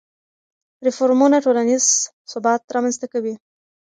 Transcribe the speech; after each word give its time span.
ریفورمونه 0.85 1.37
ټولنیز 1.45 1.85
ثبات 2.31 2.61
رامنځته 2.75 3.07
کوي. 3.13 3.35